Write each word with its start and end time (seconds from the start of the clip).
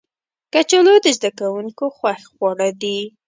کچالو 0.53 0.95
د 1.05 1.07
زده 1.17 1.29
کوونکو 1.39 1.85
خوښ 1.97 2.21
خواړه 2.33 2.69
دي 2.81 2.99